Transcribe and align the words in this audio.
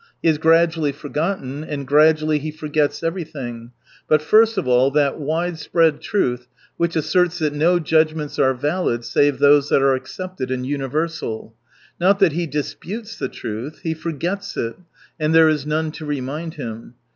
He 0.19 0.29
is 0.29 0.39
gradually 0.39 0.91
forgotten, 0.91 1.63
and 1.63 1.85
gradually 1.85 2.39
he 2.39 2.49
forgets 2.49 3.03
everything— 3.03 3.69
but 4.09 4.19
first 4.23 4.57
of 4.57 4.67
all, 4.67 4.89
that 4.89 5.19
widespread 5.19 6.01
truth 6.01 6.47
which 6.75 6.95
asserts 6.95 7.37
that 7.37 7.53
no 7.53 7.77
judgments 7.77 8.39
are 8.39 8.55
valid 8.55 9.05
save 9.05 9.37
those 9.37 9.69
that 9.69 9.83
are 9.83 9.93
accepted 9.93 10.49
and 10.49 10.65
universal. 10.65 11.53
Not 11.99 12.17
that 12.17 12.31
he 12.31 12.47
disputes 12.47 13.15
the 13.15 13.29
truth: 13.29 13.81
he 13.83 13.93
forgets 13.93 14.57
it, 14.57 14.75
and 15.19 15.35
there 15.35 15.47
is 15.49 15.67
none 15.67 15.91
to 15.91 16.05
remind 16.07 16.55
him. 16.55 16.95